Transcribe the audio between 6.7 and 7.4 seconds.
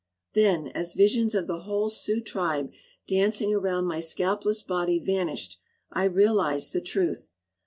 the truth.